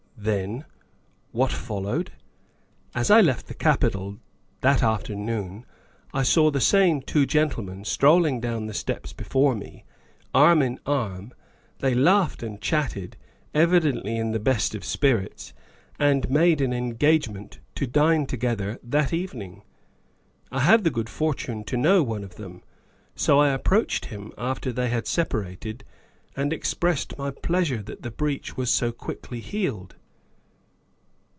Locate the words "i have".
20.51-20.83